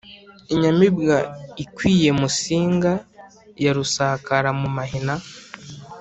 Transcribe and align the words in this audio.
inyamibwa 0.53 1.15
ikwiye 1.63 2.09
musinga, 2.19 2.91
ya 3.63 3.71
rusakara 3.77 4.49
mu 4.59 4.69
mahina, 4.77 5.13